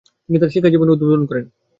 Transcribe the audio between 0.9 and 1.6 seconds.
উদ্বোধন করেন।